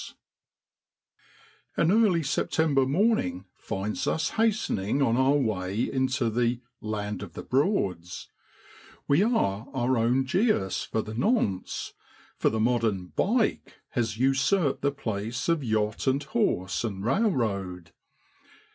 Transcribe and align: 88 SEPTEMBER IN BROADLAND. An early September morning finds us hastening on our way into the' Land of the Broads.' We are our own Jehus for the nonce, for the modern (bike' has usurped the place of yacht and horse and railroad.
88 1.77 1.79
SEPTEMBER 1.79 1.79
IN 1.79 1.87
BROADLAND. 1.87 2.01
An 2.03 2.05
early 2.07 2.23
September 2.23 2.85
morning 2.87 3.45
finds 3.55 4.07
us 4.07 4.29
hastening 4.31 4.99
on 5.03 5.15
our 5.15 5.35
way 5.35 5.81
into 5.93 6.31
the' 6.31 6.59
Land 6.97 7.21
of 7.21 7.33
the 7.33 7.43
Broads.' 7.43 8.27
We 9.07 9.21
are 9.21 9.67
our 9.75 9.97
own 9.99 10.25
Jehus 10.25 10.85
for 10.85 11.03
the 11.03 11.13
nonce, 11.13 11.93
for 12.35 12.49
the 12.49 12.59
modern 12.59 13.09
(bike' 13.15 13.75
has 13.89 14.17
usurped 14.17 14.81
the 14.81 14.91
place 14.91 15.47
of 15.47 15.63
yacht 15.63 16.07
and 16.07 16.23
horse 16.23 16.83
and 16.83 17.05
railroad. 17.05 17.91